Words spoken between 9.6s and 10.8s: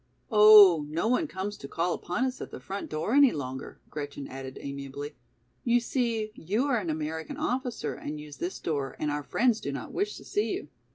do not wish to see you.